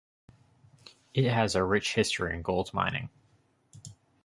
It 1.13 1.25
has 1.25 1.53
a 1.53 1.63
rich 1.63 1.93
history 1.93 2.33
in 2.35 2.41
gold 2.41 2.73
mining. 2.73 3.11